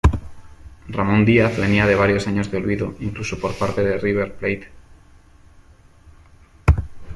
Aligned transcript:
Ramón 0.87 1.25
Díaz 1.25 1.57
venía 1.59 1.85
de 1.85 1.93
varios 1.93 2.27
años 2.27 2.49
de 2.49 2.57
olvido, 2.57 2.95
incluso 3.01 3.37
por 3.39 3.53
parte 3.55 3.83
de 3.83 3.99
River 3.99 4.33
Plate. 4.33 4.71